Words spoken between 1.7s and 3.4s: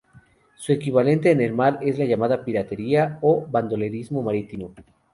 es la llamada piratería